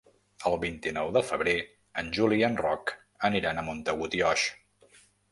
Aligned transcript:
El 0.49 0.55
vint-i-nou 0.61 1.09
de 1.17 1.21
febrer 1.25 1.51
en 2.01 2.09
Juli 2.17 2.39
i 2.41 2.45
en 2.47 2.57
Roc 2.61 2.93
aniran 3.29 3.61
a 3.61 3.65
Montagut 3.67 4.17
i 4.21 4.23
Oix. 4.31 4.47